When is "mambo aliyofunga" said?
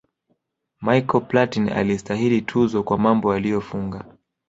2.97-4.05